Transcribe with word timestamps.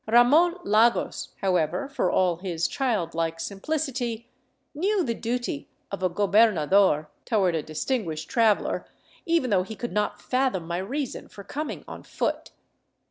Ramon 0.07 0.57
Lagos, 0.63 1.29
how 1.41 1.57
ever, 1.57 1.87
for 1.87 2.09
all 2.09 2.37
his 2.37 2.67
childlike 2.67 3.39
simplicity, 3.39 4.27
knew 4.73 5.03
the 5.03 5.13
duty 5.13 5.69
of 5.91 6.01
a 6.01 6.09
gobernador 6.09 7.07
toward 7.23 7.53
a 7.53 7.61
distinguished 7.61 8.27
traveler, 8.27 8.87
even 9.27 9.51
though 9.51 9.61
he 9.61 9.75
could 9.75 9.93
not 9.93 10.19
fathom 10.19 10.65
my 10.65 10.79
reason 10.79 11.27
for 11.27 11.43
coming 11.43 11.83
on 11.87 12.01
foot. 12.01 12.49